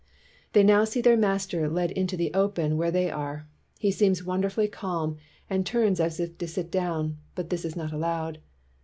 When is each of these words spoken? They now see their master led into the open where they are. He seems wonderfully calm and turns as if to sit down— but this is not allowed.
They 0.53 0.63
now 0.63 0.83
see 0.83 0.99
their 0.99 1.15
master 1.15 1.69
led 1.69 1.91
into 1.91 2.17
the 2.17 2.33
open 2.33 2.75
where 2.75 2.89
they 2.89 3.11
are. 3.11 3.47
He 3.77 3.91
seems 3.91 4.23
wonderfully 4.23 4.67
calm 4.67 5.17
and 5.47 5.63
turns 5.63 5.99
as 5.99 6.19
if 6.19 6.39
to 6.39 6.47
sit 6.47 6.71
down— 6.71 7.19
but 7.35 7.51
this 7.51 7.63
is 7.63 7.75
not 7.75 7.93
allowed. 7.93 8.39